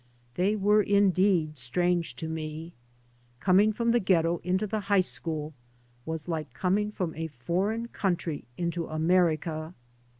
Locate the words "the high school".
4.65-5.53